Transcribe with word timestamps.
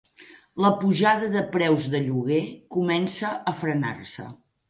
La 0.65 0.69
pujada 0.83 1.27
dels 1.33 1.51
preus 1.57 1.85
de 1.95 2.01
lloguer 2.07 2.41
comença 2.77 3.35
a 3.53 3.57
frenar-se 3.63 4.29